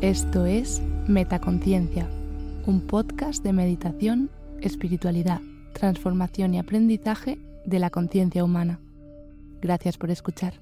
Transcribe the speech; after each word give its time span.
Esto 0.00 0.46
es 0.46 0.80
Metaconciencia, 1.08 2.06
un 2.66 2.86
podcast 2.86 3.42
de 3.42 3.52
meditación, 3.52 4.30
espiritualidad, 4.60 5.40
transformación 5.72 6.54
y 6.54 6.60
aprendizaje 6.60 7.36
de 7.64 7.80
la 7.80 7.90
conciencia 7.90 8.44
humana. 8.44 8.78
Gracias 9.60 9.98
por 9.98 10.12
escuchar. 10.12 10.54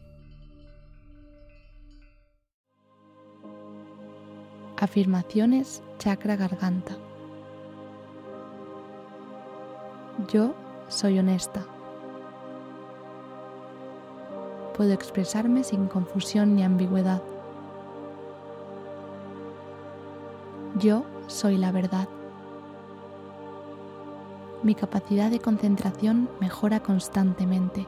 Afirmaciones 4.79 5.83
chakra 5.99 6.37
garganta. 6.37 6.97
Yo 10.33 10.55
soy 10.89 11.19
honesta. 11.19 11.67
Puedo 14.75 14.95
expresarme 14.95 15.63
sin 15.63 15.89
confusión 15.89 16.57
ni 16.57 16.63
ambigüedad. 16.63 17.21
Yo 20.79 21.05
soy 21.27 21.57
la 21.57 21.73
verdad. 21.73 22.07
Mi 24.63 24.75
capacidad 24.75 25.31
de 25.31 25.41
concentración 25.41 26.29
mejora 26.39 26.81
constantemente. 26.81 27.87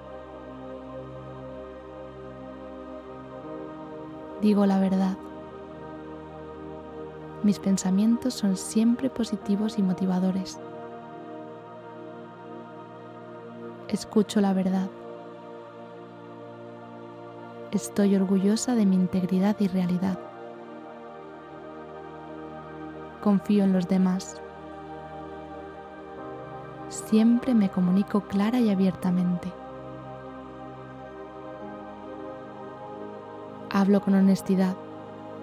Digo 4.41 4.65
la 4.65 4.81
verdad. 4.81 5.19
Mis 7.43 7.59
pensamientos 7.59 8.33
son 8.33 8.57
siempre 8.57 9.11
positivos 9.11 9.79
y 9.79 9.83
motivadores. 9.83 10.59
Escucho 13.89 14.41
la 14.41 14.55
verdad. 14.55 14.89
Estoy 17.71 18.17
orgullosa 18.17 18.75
de 18.75 18.87
mi 18.87 18.97
integridad 18.97 19.57
y 19.61 19.69
realidad. 19.69 20.19
Confío 23.23 23.65
en 23.65 23.73
los 23.73 23.89
demás. 23.89 24.41
Siempre 26.89 27.55
me 27.55 27.69
comunico 27.69 28.23
clara 28.23 28.61
y 28.61 28.71
abiertamente. 28.71 29.53
Hablo 33.71 34.01
con 34.01 34.15
honestidad. 34.15 34.75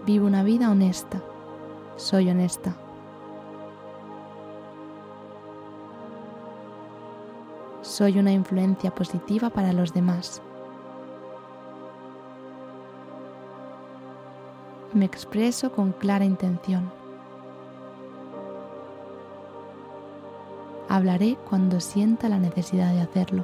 Vivo 0.05 0.25
una 0.25 0.43
vida 0.43 0.71
honesta. 0.71 1.21
Soy 1.95 2.29
honesta. 2.29 2.75
Soy 7.81 8.17
una 8.17 8.31
influencia 8.31 8.93
positiva 8.93 9.49
para 9.49 9.71
los 9.71 9.93
demás. 9.93 10.41
Me 14.91 15.05
expreso 15.05 15.71
con 15.71 15.91
clara 15.91 16.25
intención. 16.25 16.91
Hablaré 20.95 21.37
cuando 21.49 21.81
sienta 21.81 22.29
la 22.29 22.39
necesidad 22.39 22.93
de 22.93 23.01
hacerlo. 23.01 23.43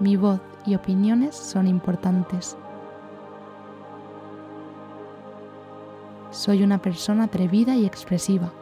Mi 0.00 0.18
voz 0.18 0.38
y 0.66 0.74
opiniones 0.74 1.34
son 1.34 1.66
importantes. 1.66 2.58
Soy 6.30 6.62
una 6.62 6.76
persona 6.76 7.24
atrevida 7.24 7.74
y 7.74 7.86
expresiva. 7.86 8.52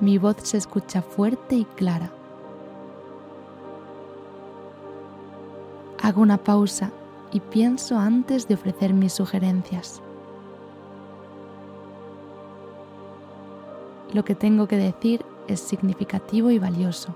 Mi 0.00 0.18
voz 0.18 0.36
se 0.42 0.58
escucha 0.58 1.00
fuerte 1.00 1.54
y 1.54 1.64
clara. 1.64 2.10
Hago 6.02 6.20
una 6.20 6.36
pausa 6.36 6.90
y 7.32 7.40
pienso 7.40 7.98
antes 7.98 8.46
de 8.46 8.56
ofrecer 8.56 8.92
mis 8.92 9.14
sugerencias. 9.14 10.02
Lo 14.12 14.24
que 14.24 14.34
tengo 14.34 14.66
que 14.66 14.76
decir 14.76 15.24
es 15.48 15.60
significativo 15.60 16.50
y 16.50 16.58
valioso. 16.58 17.14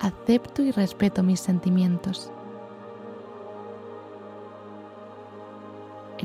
Acepto 0.00 0.62
y 0.62 0.70
respeto 0.70 1.22
mis 1.22 1.40
sentimientos. 1.40 2.30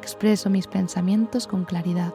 expreso 0.01 0.49
mis 0.49 0.67
pensamientos 0.67 1.47
con 1.47 1.63
claridad. 1.63 2.13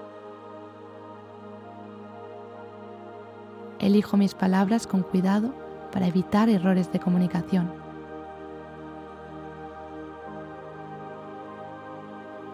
Elijo 3.78 4.16
mis 4.16 4.34
palabras 4.34 4.86
con 4.86 5.02
cuidado 5.02 5.52
para 5.92 6.06
evitar 6.06 6.48
errores 6.48 6.90
de 6.92 6.98
comunicación. 6.98 7.85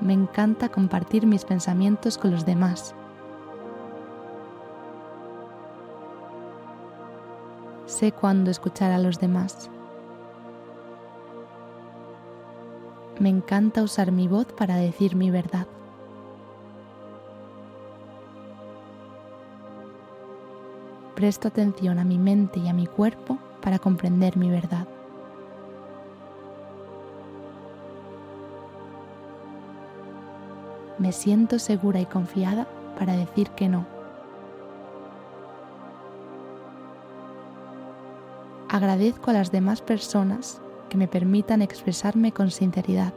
Me 0.03 0.15
encanta 0.15 0.69
compartir 0.69 1.29
mis 1.29 1.45
pensamientos 1.45 2.19
con 2.19 2.33
los 2.33 2.45
demás. 2.45 2.93
Sé 7.87 8.11
cuándo 8.11 8.51
escuchar 8.51 8.91
a 8.91 8.99
los 8.99 9.21
demás. 9.21 9.71
Me 13.21 13.29
encanta 13.29 13.85
usar 13.85 14.11
mi 14.11 14.27
voz 14.27 14.47
para 14.47 14.75
decir 14.75 15.15
mi 15.15 15.31
verdad. 15.31 15.69
Presto 21.15 21.47
atención 21.47 22.01
a 22.01 22.05
mi 22.05 22.19
mente 22.19 22.59
y 22.59 22.67
a 22.67 22.73
mi 22.73 22.89
cuerpo 22.89 23.39
para 23.61 23.79
comprender 23.79 24.37
mi 24.37 24.51
verdad. 24.51 24.89
Me 31.03 31.11
siento 31.11 31.59
segura 31.59 31.99
y 31.99 32.07
confiada 32.07 32.69
para 32.97 33.17
decir 33.17 33.51
que 33.51 33.69
no. 33.69 33.85
Agradezco 38.69 39.33
a 39.33 39.35
las 39.35 39.51
demás 39.51 39.81
personas 39.81 40.63
que 40.89 40.97
me 40.97 41.09
permitan 41.09 41.61
expresarme 41.61 42.31
con 42.31 42.53
sinceridad. 42.53 43.13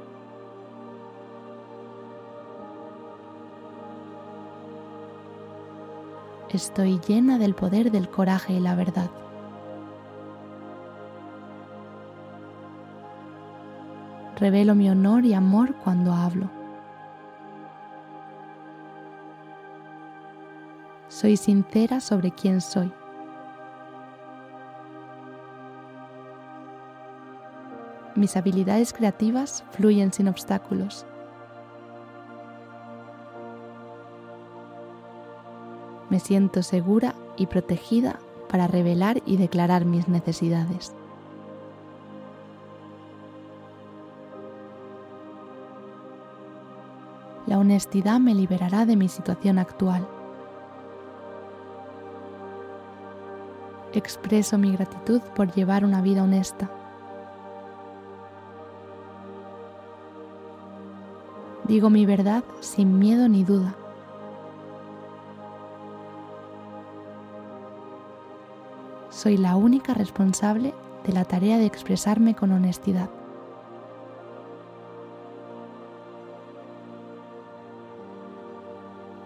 Estoy 6.50 7.00
llena 7.08 7.38
del 7.38 7.54
poder 7.54 7.92
del 7.92 8.10
coraje 8.10 8.54
y 8.54 8.62
la 8.62 8.74
verdad. 8.74 9.12
Revelo 14.38 14.74
mi 14.74 14.90
honor 14.90 15.24
y 15.24 15.36
amor 15.36 15.76
cuando 15.84 16.12
hablo. 16.12 16.65
Soy 21.16 21.38
sincera 21.38 22.02
sobre 22.02 22.32
quién 22.32 22.60
soy. 22.60 22.92
mis 28.16 28.36
habilidades 28.36 28.92
creativas 28.92 29.64
fluyen 29.72 30.12
sin 30.12 30.28
obstáculos. 30.28 31.06
Me 36.10 36.20
siento 36.20 36.64
segura 36.64 37.16
y 37.38 37.48
protegida 37.48 38.20
para 38.50 38.68
revelar 38.68 39.22
y 39.26 39.38
declarar 39.38 39.86
mis 39.86 40.10
necesidades. 40.10 40.94
La 47.48 47.58
honestidad 47.58 48.20
me 48.20 48.34
liberará 48.34 48.86
de 48.86 48.98
mi 48.98 49.08
situación 49.08 49.60
actual. 49.60 50.08
Expreso 53.96 54.58
mi 54.58 54.74
gratitud 54.74 55.22
por 55.22 55.54
llevar 55.54 55.86
una 55.86 56.02
vida 56.02 56.22
honesta. 56.22 56.70
Digo 61.64 61.90
mi 61.90 62.06
verdad 62.06 62.44
sin 62.60 63.00
miedo 63.00 63.30
ni 63.30 63.46
duda. 63.46 63.74
Soy 69.10 69.38
la 69.38 69.56
única 69.56 69.94
responsable 69.94 70.74
de 71.06 71.14
la 71.14 71.24
tarea 71.24 71.58
de 71.58 71.66
expresarme 71.66 72.36
con 72.36 72.52
honestidad. 72.52 73.10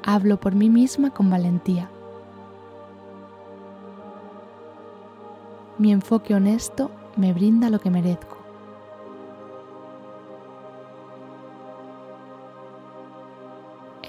Hablo 0.06 0.40
por 0.40 0.54
mí 0.54 0.70
misma 0.70 1.10
con 1.10 1.32
valentía. 1.32 1.90
Mi 5.80 5.94
enfoque 5.94 6.36
honesto 6.36 6.92
me 7.16 7.32
brinda 7.32 7.70
lo 7.70 7.80
que 7.80 7.90
merezco. 7.90 8.36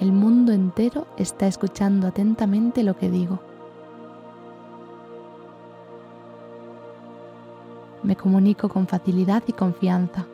El 0.00 0.10
mundo 0.10 0.50
entero 0.50 1.06
está 1.16 1.46
escuchando 1.46 2.08
atentamente 2.08 2.82
lo 2.82 2.96
que 2.96 3.08
digo. 3.08 3.38
Me 8.02 8.16
comunico 8.16 8.68
con 8.68 8.88
facilidad 8.88 9.44
y 9.46 9.52
confianza. 9.52 10.26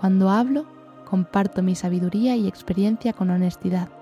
Cuando 0.00 0.28
hablo, 0.28 0.64
comparto 1.08 1.62
mi 1.62 1.76
sabiduría 1.76 2.34
y 2.34 2.48
experiencia 2.48 3.12
con 3.12 3.30
honestidad. 3.30 4.01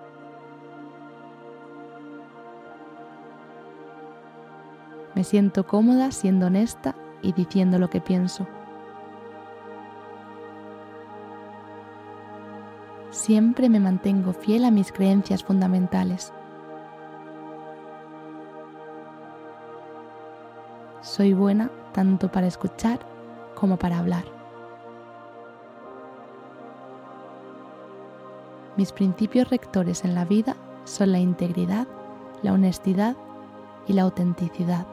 Me 5.20 5.24
siento 5.24 5.66
cómoda 5.66 6.12
siendo 6.12 6.46
honesta 6.46 6.94
y 7.20 7.34
diciendo 7.34 7.78
lo 7.78 7.90
que 7.90 8.00
pienso. 8.00 8.46
Siempre 13.10 13.68
me 13.68 13.80
mantengo 13.80 14.32
fiel 14.32 14.64
a 14.64 14.70
mis 14.70 14.90
creencias 14.90 15.44
fundamentales. 15.44 16.32
Soy 21.02 21.34
buena 21.34 21.70
tanto 21.92 22.32
para 22.32 22.46
escuchar 22.46 23.00
como 23.54 23.76
para 23.76 23.98
hablar. 23.98 24.24
Mis 28.78 28.90
principios 28.90 29.50
rectores 29.50 30.02
en 30.06 30.14
la 30.14 30.24
vida 30.24 30.56
son 30.84 31.12
la 31.12 31.18
integridad, 31.18 31.86
la 32.42 32.54
honestidad 32.54 33.18
y 33.86 33.92
la 33.92 34.00
autenticidad. 34.04 34.86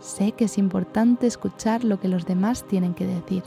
Sé 0.00 0.32
que 0.32 0.46
es 0.46 0.56
importante 0.56 1.26
escuchar 1.26 1.84
lo 1.84 2.00
que 2.00 2.08
los 2.08 2.24
demás 2.24 2.64
tienen 2.64 2.94
que 2.94 3.06
decir. 3.06 3.42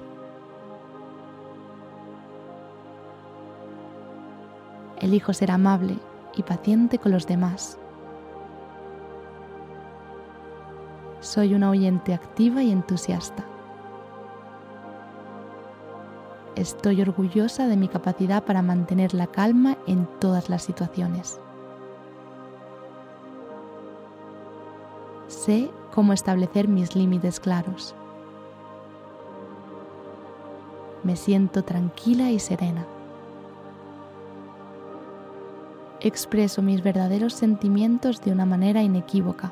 Elijo 5.02 5.34
ser 5.34 5.50
amable 5.50 5.98
y 6.36 6.44
paciente 6.44 7.00
con 7.00 7.12
los 7.12 7.26
demás. 7.26 7.80
Soy 11.22 11.56
una 11.56 11.72
oyente 11.72 12.14
activa 12.14 12.62
y 12.62 12.72
entusiasta. 12.72 13.44
Estoy 16.56 17.02
orgullosa 17.02 17.68
de 17.68 17.78
mi 17.78 17.88
capacidad 17.88 18.44
para 18.44 18.62
mantener 18.62 19.16
la 19.16 19.26
calma 19.26 19.76
en 19.88 20.06
todas 20.20 20.50
las 20.50 20.62
situaciones. 20.62 21.40
Sé 25.28 25.72
cómo 25.94 26.12
establecer 26.12 26.68
mis 26.68 26.96
límites 26.96 27.40
claros. 27.40 27.94
Me 31.04 31.16
siento 31.16 31.64
tranquila 31.64 32.32
y 32.32 32.40
serena. 32.40 32.84
Expreso 36.00 36.64
mis 36.64 36.82
verdaderos 36.82 37.34
sentimientos 37.34 38.22
de 38.22 38.32
una 38.32 38.46
manera 38.46 38.82
inequívoca. 38.82 39.52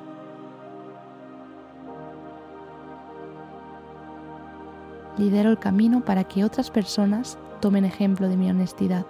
Lidero 5.17 5.51
el 5.51 5.59
camino 5.59 6.03
para 6.03 6.23
que 6.23 6.43
otras 6.43 6.71
personas 6.71 7.37
tomen 7.59 7.85
ejemplo 7.85 8.27
de 8.27 8.37
mi 8.37 8.49
honestidad. 8.49 9.05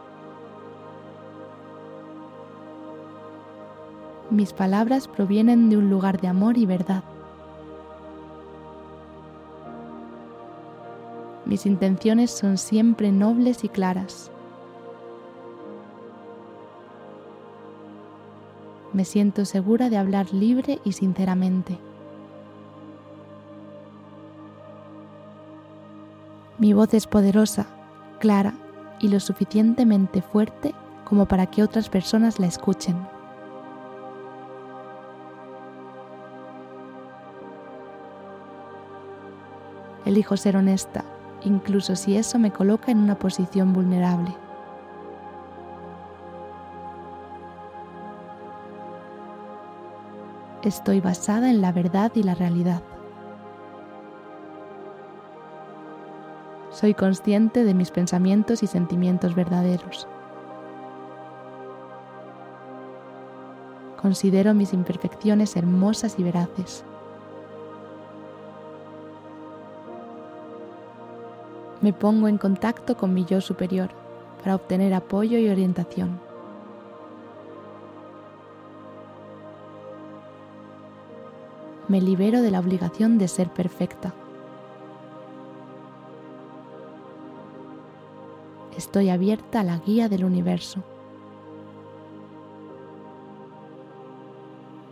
Mis 4.29 4.51
palabras 4.51 5.07
provienen 5.07 5.69
de 5.69 5.77
un 5.77 5.89
lugar 5.89 6.19
de 6.19 6.27
amor 6.27 6.57
y 6.57 6.65
verdad. 6.65 7.03
Mis 11.51 11.65
intenciones 11.65 12.31
son 12.31 12.57
siempre 12.57 13.11
nobles 13.11 13.65
y 13.65 13.67
claras. 13.67 14.31
Me 18.93 19.03
siento 19.03 19.43
segura 19.43 19.89
de 19.89 19.97
hablar 19.97 20.33
libre 20.33 20.79
y 20.85 20.93
sinceramente. 20.93 21.77
Mi 26.57 26.71
voz 26.71 26.93
es 26.93 27.05
poderosa, 27.05 27.67
clara 28.19 28.53
y 29.01 29.09
lo 29.09 29.19
suficientemente 29.19 30.21
fuerte 30.21 30.73
como 31.03 31.25
para 31.25 31.47
que 31.47 31.63
otras 31.63 31.89
personas 31.89 32.39
la 32.39 32.47
escuchen. 32.47 32.95
Elijo 40.05 40.37
ser 40.37 40.55
honesta, 40.55 41.03
incluso 41.43 41.95
si 41.95 42.17
eso 42.17 42.39
me 42.39 42.51
coloca 42.51 42.91
en 42.91 42.99
una 42.99 43.15
posición 43.15 43.73
vulnerable. 43.73 44.35
Estoy 50.63 51.01
basada 51.01 51.49
en 51.49 51.61
la 51.61 51.71
verdad 51.71 52.11
y 52.13 52.23
la 52.23 52.35
realidad. 52.35 52.81
Soy 56.69 56.93
consciente 56.93 57.63
de 57.63 57.73
mis 57.73 57.91
pensamientos 57.91 58.63
y 58.63 58.67
sentimientos 58.67 59.35
verdaderos. 59.35 60.07
Considero 64.01 64.53
mis 64.53 64.73
imperfecciones 64.73 65.55
hermosas 65.55 66.17
y 66.17 66.23
veraces. 66.23 66.85
Me 71.81 71.93
pongo 71.93 72.27
en 72.27 72.37
contacto 72.37 72.95
con 72.95 73.13
mi 73.13 73.25
yo 73.25 73.41
superior 73.41 73.89
para 74.39 74.55
obtener 74.55 74.93
apoyo 74.93 75.39
y 75.39 75.49
orientación. 75.49 76.19
Me 81.87 81.99
libero 81.99 82.41
de 82.41 82.51
la 82.51 82.59
obligación 82.59 83.17
de 83.17 83.27
ser 83.27 83.49
perfecta. 83.49 84.13
Estoy 88.77 89.09
abierta 89.09 89.59
a 89.59 89.63
la 89.63 89.77
guía 89.79 90.07
del 90.07 90.23
universo. 90.23 90.83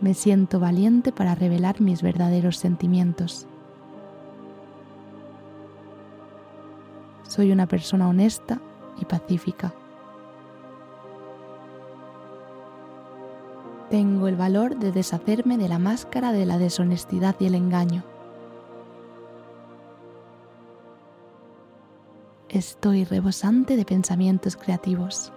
Me 0.00 0.14
siento 0.14 0.58
valiente 0.60 1.12
para 1.12 1.34
revelar 1.34 1.80
mis 1.80 2.02
verdaderos 2.02 2.56
sentimientos. 2.56 3.46
Soy 7.30 7.52
una 7.52 7.68
persona 7.68 8.08
honesta 8.08 8.60
y 9.00 9.04
pacífica. 9.04 9.72
Tengo 13.88 14.26
el 14.26 14.34
valor 14.34 14.76
de 14.76 14.90
deshacerme 14.90 15.56
de 15.56 15.68
la 15.68 15.78
máscara 15.78 16.32
de 16.32 16.44
la 16.44 16.58
deshonestidad 16.58 17.36
y 17.38 17.46
el 17.46 17.54
engaño. 17.54 18.02
Estoy 22.48 23.04
rebosante 23.04 23.76
de 23.76 23.84
pensamientos 23.84 24.56
creativos. 24.56 25.32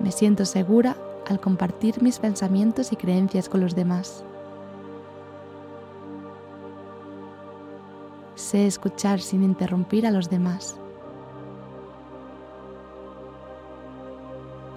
Me 0.00 0.10
siento 0.10 0.44
segura 0.44 0.96
al 1.28 1.38
compartir 1.38 2.02
mis 2.02 2.18
pensamientos 2.18 2.90
y 2.90 2.96
creencias 2.96 3.48
con 3.48 3.60
los 3.60 3.76
demás. 3.76 4.24
Sé 8.54 8.68
escuchar 8.68 9.20
sin 9.20 9.42
interrumpir 9.42 10.06
a 10.06 10.12
los 10.12 10.30
demás. 10.30 10.76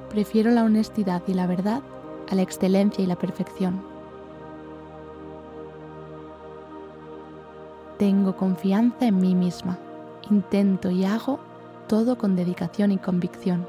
Prefiero 0.09 0.49
la 0.49 0.63
honestidad 0.63 1.21
y 1.27 1.35
la 1.35 1.45
verdad 1.45 1.83
a 2.27 2.33
la 2.33 2.41
excelencia 2.41 3.03
y 3.03 3.05
la 3.05 3.17
perfección. 3.17 3.79
Tengo 7.99 8.35
confianza 8.35 9.05
en 9.05 9.19
mí 9.19 9.35
misma. 9.35 9.77
Intento 10.31 10.89
y 10.89 11.05
hago 11.05 11.39
todo 11.87 12.17
con 12.17 12.35
dedicación 12.35 12.91
y 12.91 12.97
convicción. 12.97 13.63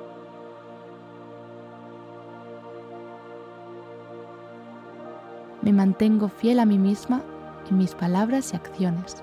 Me 5.61 5.75
mantengo 5.75 6.31
fiel 6.31 6.61
a 6.61 6.65
mí 6.65 6.79
misma 6.79 7.21
en 7.69 7.77
mis 7.77 7.95
palabras 7.95 8.55
y 8.55 8.57
acciones. 8.57 9.23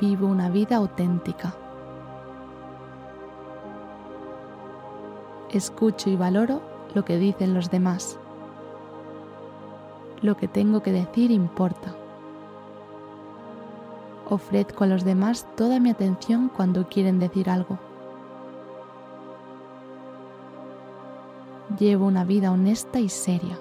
Vivo 0.00 0.26
una 0.26 0.48
vida 0.48 0.76
auténtica. 0.76 1.54
Escucho 5.50 6.08
y 6.08 6.16
valoro 6.16 6.62
lo 6.94 7.04
que 7.04 7.18
dicen 7.18 7.52
los 7.52 7.70
demás. 7.70 8.18
Lo 10.22 10.36
que 10.36 10.48
tengo 10.48 10.82
que 10.82 10.92
decir 10.92 11.30
importa. 11.30 11.94
Ofrezco 14.28 14.84
a 14.84 14.86
los 14.86 15.04
demás 15.04 15.46
toda 15.56 15.80
mi 15.80 15.90
atención 15.90 16.48
cuando 16.48 16.88
quieren 16.88 17.18
decir 17.18 17.50
algo. 17.50 17.78
Llevo 21.78 22.06
una 22.06 22.24
vida 22.24 22.52
honesta 22.52 23.00
y 23.00 23.08
seria. 23.08 23.58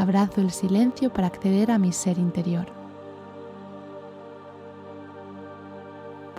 Abrazo 0.00 0.40
el 0.40 0.50
silencio 0.50 1.12
para 1.12 1.28
acceder 1.28 1.70
a 1.70 1.78
mi 1.78 1.92
ser 1.92 2.18
interior. 2.18 2.80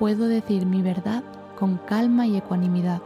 puedo 0.02 0.28
decir 0.28 0.66
mi 0.66 0.82
verdad 0.82 1.24
con 1.60 1.78
calma 1.78 2.26
y 2.26 2.36
ecuanimidad. 2.36 3.04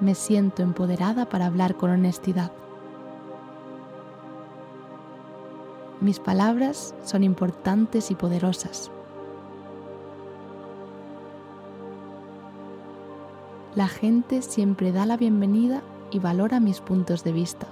Me 0.00 0.14
siento 0.14 0.62
empoderada 0.62 1.28
para 1.28 1.44
hablar 1.44 1.74
con 1.76 1.90
honestidad. 1.90 2.50
Mis 6.00 6.18
palabras 6.18 6.94
son 7.04 7.24
importantes 7.24 8.10
y 8.10 8.14
poderosas. 8.14 8.90
La 13.76 13.88
gente 13.88 14.40
siempre 14.40 14.92
da 14.92 15.04
la 15.04 15.16
bienvenida 15.16 15.82
y 16.12 16.20
valora 16.20 16.60
mis 16.60 16.80
puntos 16.80 17.24
de 17.24 17.32
vista. 17.32 17.66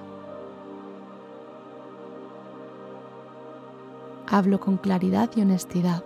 Hablo 4.26 4.59
con 4.59 4.78
claridad 4.78 5.30
y 5.37 5.42
honestidad. 5.42 6.02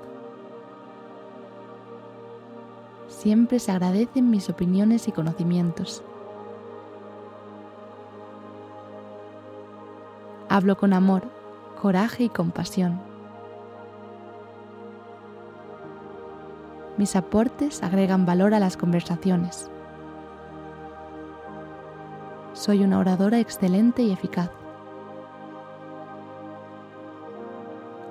Siempre 3.09 3.59
se 3.59 3.73
agradecen 3.73 4.29
mis 4.29 4.51
opiniones 4.51 5.09
y 5.09 5.13
conocimientos. 5.13 6.03
Hablo 10.51 10.77
con 10.77 10.93
amor, 10.93 11.23
coraje 11.81 12.25
y 12.25 12.29
compasión. 12.29 13.01
Mis 16.99 17.17
aportes 17.17 17.83
agregan 17.83 18.27
valor 18.27 18.53
a 18.53 18.61
las 18.61 18.77
conversaciones. 18.77 19.71
Soy 22.57 22.83
una 22.83 22.99
oradora 22.99 23.39
excelente 23.39 24.03
y 24.03 24.13
eficaz. 24.13 24.51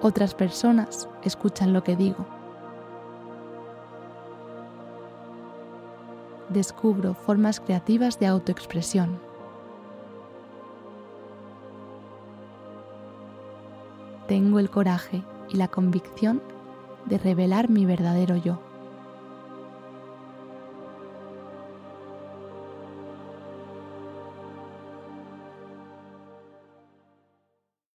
Otras 0.04 0.36
personas 0.36 1.10
escuchan 1.24 1.74
lo 1.74 1.84
que 1.84 1.96
digo. 1.96 2.24
Descubro 6.50 7.16
formas 7.16 7.60
creativas 7.60 8.20
de 8.20 8.28
autoexpresión. 8.28 9.20
Tengo 14.28 14.60
el 14.60 14.70
coraje 14.70 15.24
y 15.50 15.58
la 15.58 15.70
convicción 15.70 16.40
de 17.06 17.18
revelar 17.18 17.68
mi 17.72 17.88
verdadero 17.88 18.36
yo. 18.36 18.60